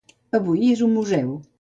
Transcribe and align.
Avui 0.39 0.65
és 0.77 0.83
un 0.89 0.97
museu. 0.97 1.35